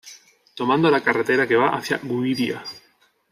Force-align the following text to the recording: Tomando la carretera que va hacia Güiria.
Tomando 0.59 0.89
la 0.93 1.01
carretera 1.09 1.45
que 1.51 1.59
va 1.65 1.69
hacia 1.75 1.99
Güiria. 2.13 2.63